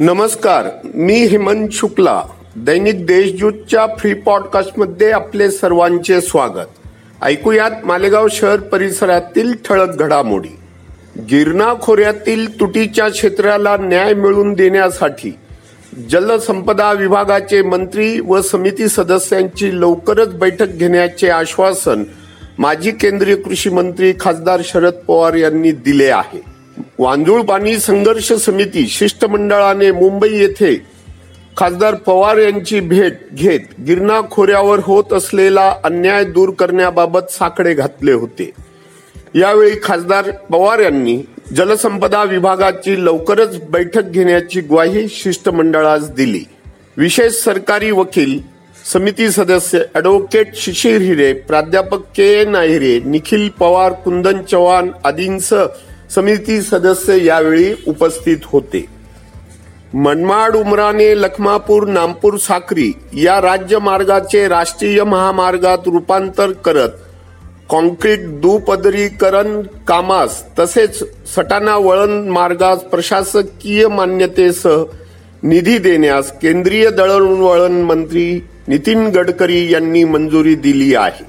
नमस्कार 0.00 0.66
मी 0.94 1.14
हेमंत 1.14 1.68
शुक्ला 1.72 2.22
दैनिक 2.56 3.06
देशदूतच्या 3.06 3.86
फ्री 3.98 4.14
पॉडकास्टमध्ये 4.14 5.10
आपले 5.10 5.50
सर्वांचे 5.50 6.20
स्वागत. 6.20 6.68
ऐकूयात 7.22 7.70
मालेगाव 7.84 8.28
शहर 8.30 8.56
परिसरातील 8.56 9.54
ठळक 9.64 9.88
घडामोडी. 9.88 10.48
गिरणा 11.22 11.74
खोऱ्यातील 11.82 12.60
तुटीच्या 12.60 13.08
क्षेत्राला 13.08 13.76
न्याय 13.76 14.14
मिळवून 14.14 14.52
देण्यासाठी 14.52 15.38
जलसंपदा 16.10 16.92
विभागाचे 16.92 17.62
मंत्री 17.62 18.20
व 18.20 18.40
समिती 18.40 18.88
सदस्यांची 18.88 19.80
लवकरच 19.80 20.34
बैठक 20.34 20.68
घेण्याचे 20.68 21.28
आश्वासन 21.28 22.04
माजी 22.58 22.90
केंद्रीय 22.90 23.36
कृषी 23.36 23.70
मंत्री 23.70 24.14
खासदार 24.20 24.60
शरद 24.64 24.92
पवार 24.92 25.34
यांनी 25.34 25.70
दिले 25.70 26.06
आहे. 26.06 26.47
वांजूळ 26.98 27.42
पाणी 27.42 27.78
संघर्ष 27.78 28.32
समिती 28.32 28.86
शिष्टमंडळाने 28.88 29.90
मुंबई 29.92 30.28
येथे 30.30 30.74
खासदार 31.56 31.94
पवार 31.94 32.36
यांची 32.36 32.80
भेट 32.80 33.18
घेत 33.32 33.80
गिरणा 33.86 34.20
खोऱ्यावर 34.30 34.80
होत 34.82 35.12
असलेला 35.12 35.72
अन्याय 35.84 36.24
दूर 36.24 36.50
करण्याबाबत 36.50 37.30
साकडे 37.30 37.74
घातले 37.74 38.12
होते. 38.12 38.50
यावेळी 39.34 39.70
खासदार 39.82 40.30
पवार 40.50 40.78
यांनी 40.78 41.18
जलसंपदा 41.56 42.22
विभागाची 42.24 43.04
लवकरच 43.04 43.58
बैठक 43.70 44.02
घेण्याची 44.02 44.60
ग्वाही 44.60 45.06
शिष्टमंडळास 45.08 46.10
दिली. 46.10 46.44
विशेष 46.96 47.32
सरकारी 47.34 47.90
वकील 47.90 48.38
समिती 48.92 49.30
सदस्य 49.30 49.78
अॅडव्होकेट 49.94 50.54
शिशिर 50.56 51.00
हिरे 51.00 51.32
प्राध्यापक 51.48 52.02
के 52.16 52.32
एन 52.40 52.54
आहिरे 52.56 52.98
निखिल 53.04 53.48
पवार 53.48 53.92
कुंदन 53.92 54.42
चव्हाण 54.42 54.90
आदींसह 55.04 55.64
समिती 56.14 56.60
सदस्य 56.62 57.24
यावेळी 57.24 57.72
उपस्थित 57.86 58.36
होते. 58.44 58.84
मनमाड 59.94 60.56
उमराने 60.56 61.14
लखमापूर 61.22 61.86
नामपूर 61.86 62.36
साक्री 62.36 62.92
या 63.14 63.40
राज्य 63.40 63.78
मार्गाचे 63.78 64.46
राष्ट्रीय 64.48 65.02
महामार्गात 65.04 65.78
रूपांतर 65.86 66.52
करत 66.64 66.88
कॉन्क्रीट 67.68 68.26
दुपदरीकरण 68.40 69.60
कामास 69.88 70.42
तसेच 70.58 71.02
सटाणा 71.36 71.76
वळण 71.76 72.28
मार्गास 72.28 72.78
प्रशासकीय 72.82 73.86
मान्यतेसह 73.88 74.84
निधी 75.42 75.78
देण्यास 75.78 76.32
केंद्रीय 76.38 76.90
दळणवळण 76.90 77.80
मंत्री 77.82 78.40
नितीन 78.68 79.06
गडकरी 79.06 79.72
यांनी 79.72 80.04
मंजुरी 80.04 80.54
दिली 80.54 80.94
आहे. 80.94 81.24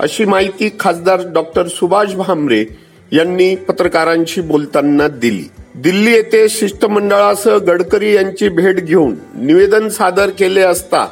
अशी 0.00 0.24
माहिती 0.24 0.70
खासदार 0.80 1.20
डॉक्टर 1.26 1.68
सुभाष 1.68 2.14
भामरे 2.14 2.64
यांनी 3.14 3.54
पत्रकारांशी 3.56 4.40
बोलताना 4.40 5.08
दिली. 5.08 5.44
दिल्ली 5.74 6.10
येथे 6.12 6.48
शिष्टमंडळासह 6.48 7.56
गडकरी 7.56 8.14
यांची 8.14 8.48
भेट 8.48 8.76
घेऊन 8.76 9.14
निवेदन 9.34 9.88
सादर 9.88 10.30
केले 10.30 10.60
असता 10.60 11.06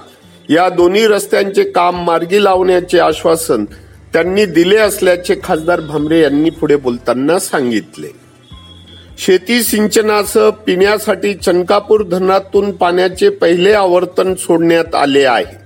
या 0.51 0.69
दोन्ही 0.69 1.07
रस्त्यांचे 1.07 1.63
काम 1.63 2.05
मार्गी 2.05 2.45
लावण्याचे 2.45 2.99
आश्वासन 2.99 3.65
त्यांनी 4.13 4.45
दिले 4.45 4.77
असल्याचे 4.77 5.35
खासदार 5.45 5.81
भामरे 5.81 6.21
यांनी 6.21 6.51
पुढे 6.51 6.77
बोलताना 6.77 7.39
सांगितले. 7.39 8.09
शेती 9.19 9.63
सिंचनासह 9.63 10.51
पिण्यासाठी 10.51 11.35
चनकापूर 11.35 12.03
धरणातून 12.03 12.71
पाण्याचे 12.71 13.29
पहिले 13.29 13.73
आवर्तन 13.73 14.35
सोडण्यात 14.35 14.95
आले 14.95 15.25
आहे. 15.25 15.63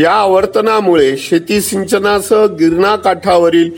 या 0.00 0.12
आवर्तनामुळे 0.12 1.16
शेती 1.16 1.60
सिंचनासह 1.60 2.44
गिरणा 2.44 2.96
काठावरील 2.96 3.70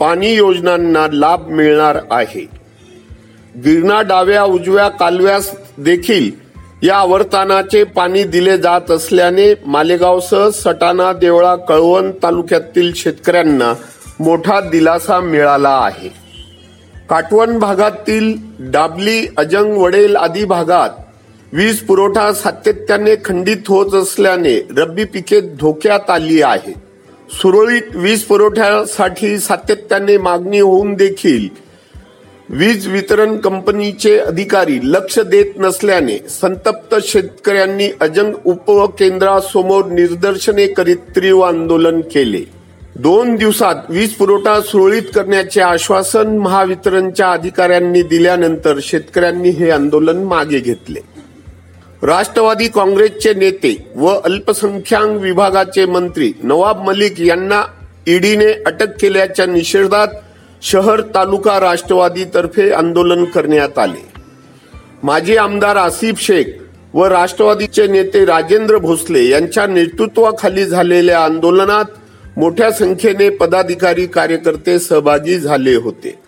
पाणी 0.00 0.34
योजनांना 0.34 1.06
लाभ 1.12 1.48
मिळणार 1.48 1.98
आहे. 2.10 2.44
गिरणा 3.64 4.00
डाव्या 4.02 4.44
उजव्या 4.44 4.88
कालव्यास 4.88 5.50
देखील 5.78 6.30
या 6.82 6.96
आवर्तनाचे 6.96 7.84
पाणी 7.84 8.24
दिले 8.24 8.56
जात 8.58 8.90
असल्याने 8.90 9.54
मालेगावसह 9.66 10.48
सटाणा 10.50 11.12
देवळा 11.12 11.56
कळवण 11.56 12.10
तालुक्यातील 12.22 12.92
शेतकऱ्यांना 12.96 13.72
मोठा 14.20 14.60
दिलासा 14.60 15.20
मिळाला 15.20 15.76
आहे. 15.82 16.08
काटवण 17.10 17.58
भागातील 17.58 18.34
डाबली 18.60 19.26
अजंग 19.38 19.76
वडेल 19.76 20.16
आदी 20.16 20.44
भागात 20.44 20.90
वीज 21.52 21.78
पुरवठा 21.78 22.32
सातत्याने 22.32 23.14
खंडित 23.24 23.68
होत 23.68 23.94
असल्याने 23.94 24.58
रब्बी 24.78 25.04
पिके 25.04 25.40
धोक्यात 25.40 26.10
आली 26.10 26.42
आहेत. 26.42 26.74
सुरळीत 27.30 27.94
वीज 27.94 28.22
पुरवठ्यासाठी 28.22 29.38
सातत्याने 29.38 30.16
मागणी 30.18 30.60
होऊन 30.60 30.94
देखील 30.94 31.48
वीज 32.48 32.86
वितरण 32.88 33.36
कंपनीचे 33.36 34.18
अधिकारी 34.18 34.78
लक्ष 34.82 35.18
देत 35.18 35.52
नसल्याने 35.56 36.18
संतप्त 36.28 36.94
शेतकऱ्यांनी 37.02 37.88
अजंग 38.00 38.34
उपकेंद्रासमोर 38.44 39.84
निदर्शने 39.84 40.66
करीत 40.66 40.96
तीव्र 40.96 41.46
आंदोलन 41.46 42.00
केले. 42.00 42.42
दोन 42.96 43.36
दिवसात 43.36 43.74
वीज 43.88 44.14
पुरवठा 44.14 44.60
सुरळीत 44.60 45.14
करण्याचे 45.14 45.60
आश्वासन 45.60 46.36
महावितरणच्या 46.38 47.30
अधिकाऱ्यांनी 47.32 48.02
दिल्यानंतर 48.02 48.78
शेतकऱ्यांनी 48.82 49.50
हे 49.50 49.70
आंदोलन 49.70 50.24
मागे 50.24 50.58
घेतले. 50.58 51.00
राष्ट्रवादी 52.02 52.68
काँग्रेसचे 52.68 53.34
नेते 53.34 53.92
व 53.96 54.06
अल्पसंख्याक 54.24 55.04
विभागाचे 55.04 55.84
मंत्री 55.86 56.32
नवाब 56.42 56.86
मलिक 56.86 57.20
यांना 57.20 57.62
ईडीने 58.06 58.52
अटक 58.66 58.96
केल्याच्या 59.00 59.46
निषेधात 59.46 60.08
शहर 60.62 61.00
तालुका 61.00 61.60
राष्ट्रवादीतर्फे 61.60 62.70
आंदोलन 62.70 63.24
करण्यात 63.24 63.78
आले. 63.78 64.08
माजी 65.02 65.36
आमदार 65.36 65.76
आसिफ 65.76 66.20
शेख 66.20 66.44
व 66.94 67.06
राष्ट्रवादीचे 67.06 67.86
नेते 67.86 68.24
राजेंद्र 68.24 68.78
भोसले 68.78 69.28
यांच्या 69.28 69.66
नेतृत्वाखाली 69.66 70.64
झालेल्या 70.64 71.20
आंदोलनात 71.20 71.84
मोठ्या 72.36 72.70
संख्येने 72.70 73.28
पदाधिकारी 73.28 74.06
कार्यकर्ते 74.06 74.78
सहभागी 74.78 75.38
झाले 75.38 75.74
होते. 75.74 76.18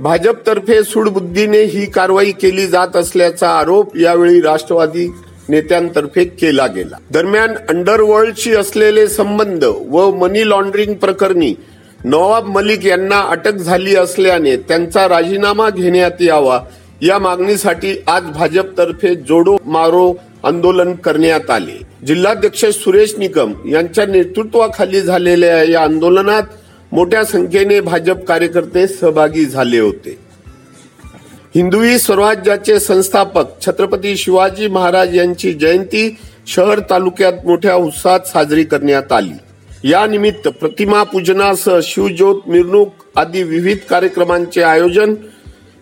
भाजपतर्फे 0.00 0.82
सूडबुद्धीने 0.82 1.58
ही 1.62 1.84
कारवाई 1.86 2.30
केली 2.32 2.66
जात 2.66 2.96
असल्याचा 2.96 3.48
आरोप 3.50 3.96
यावेळी 3.96 4.40
राष्ट्रवादी 4.40 5.06
नेत्यांतर्फे 5.48 6.24
केला 6.24 6.66
गेला. 6.66 6.96
दरम्यान 7.10 7.54
अंडरवर्ल्डशी 7.68 8.54
असलेले 8.54 9.06
संबंध 9.06 9.64
व 9.64 10.10
मनी 10.10 10.48
लॉन्ड्रिंग 10.48 10.94
प्रकरणी 10.94 11.54
नवाब 12.04 12.46
मलिक 12.46 12.86
यांना 12.86 13.20
अटक 13.20 13.54
झाली 13.54 13.96
असल्याने 13.96 14.56
त्यांचा 14.56 15.08
राजीनामा 15.08 15.68
घेण्यात 15.70 16.22
यावा 16.22 16.60
या 17.02 17.18
मागणीसाठी 17.18 17.94
आज 18.06 18.22
भाजपतर्फे 18.22 19.14
जोडो 19.14 19.56
मारो 19.66 20.12
आंदोलन 20.44 20.94
करण्यात 20.94 21.50
आले. 21.50 21.78
जिल्हाध्यक्ष 22.06 22.64
सुरेश 22.64 23.14
निकम 23.18 23.52
यांच्या 23.68 24.06
नेतृत्वाखाली 24.06 25.00
झालेल्या 25.00 25.62
या 25.62 25.80
आंदोलनात 25.80 26.42
मोठ्या 26.92 27.24
संख्येने 27.24 27.80
भाजप 27.80 28.24
कार्यकर्ते 28.24 28.86
सहभागी 28.86 29.44
झाले 29.44 29.78
होते. 29.78 30.18
हिंदवी 31.54 31.98
स्वराज्याचे 31.98 32.80
संस्थापक 32.80 33.60
छत्रपती 33.66 34.16
शिवाजी 34.16 34.68
महाराज 34.68 35.16
यांची 35.16 35.52
जयंती 35.52 36.16
शहर 36.46 36.80
तालुक्यात 36.90 37.32
मोठ्या 37.46 37.74
उत्साहात 37.74 38.20
साजरी 38.20 38.64
करण्यात 38.64 39.12
आली. 39.12 39.32
या 39.84 40.06
निमित्त 40.06 40.48
प्रतिमा 40.48 41.02
पूजनासह 41.02 41.78
शिवज्योत 41.82 42.48
मिरवणूक 42.48 42.92
आदी 43.16 43.42
विविध 43.42 43.76
कार्यक्रमांचे 43.90 44.62
आयोजन 44.62 45.14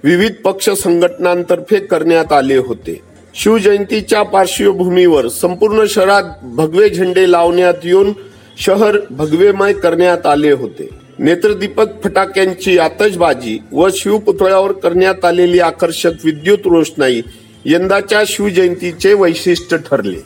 विविध 0.04 0.32
पक्ष 0.44 0.70
संघटनांतर्फे 0.70 1.78
करण्यात 1.78 2.32
आले 2.32 2.56
होते. 2.56 3.00
शिवजयंतीच्या 3.34 4.22
पार्श्वभूमीवर 4.22 5.28
संपूर्ण 5.28 5.84
शहरात 5.88 6.22
भगवे 6.42 6.88
झेंडे 6.88 7.30
लावण्यात 7.32 7.75
येऊन 7.84 8.12
शहर 8.58 8.98
भगवेमय 9.10 9.72
करण्यात 9.72 10.26
आले 10.26 10.52
होते. 10.52 10.97
नेत्रदीपक 11.19 11.87
फटाक्यांची 12.05 12.79
आतषबाजी 12.79 13.59
व 13.73 13.88
शिवपुतळ्यावर 13.93 14.73
करण्यात 14.73 15.25
आलेली 15.25 15.61
आकर्षक 15.61 16.11
विद्युत 16.25 16.59
रोषणाई 16.65 17.23
यंदाच्या 17.65 18.23
शिवजयंतीचे 18.26 19.12
वैशिष्ट्य 19.12 19.76
ठरले. 19.76 20.17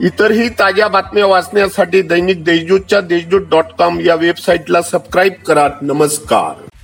इतरही 0.00 0.48
ताज्या 0.48 0.88
बातम्या 0.88 1.26
वाचण्यासाठी 1.26 2.02
दैनिक 2.02 2.44
देशदूतच्या 2.44 3.00
देशदूत 3.00 3.40
डॉट 3.40 3.64
कॉम 3.78 4.00
या 4.00 4.14
वेबसाईटला 4.14 4.82
सबस्क्राईब 4.82 5.32
करा. 5.46 5.68
नमस्कार. 5.82 6.75